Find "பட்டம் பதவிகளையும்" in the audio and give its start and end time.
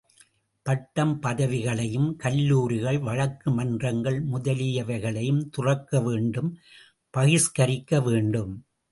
0.65-2.15